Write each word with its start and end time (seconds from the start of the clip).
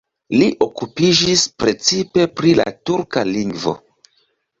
Li 0.35 0.45
okupiĝis 0.65 1.43
precipe 1.63 2.25
pri 2.39 2.55
la 2.61 2.65
turka 2.91 3.25
lingvo. 3.33 3.75